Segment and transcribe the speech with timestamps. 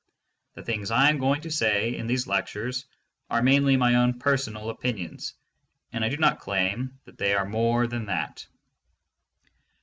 [0.55, 2.87] The things I am going to say in these lectures
[3.29, 5.35] are mainly my own personal opinions
[5.93, 8.47] and I do not claim that they are more than that.